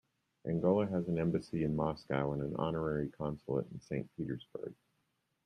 [0.47, 4.73] Angola has an embassy in Moscow and an honorary consulate in Saint Petersburg.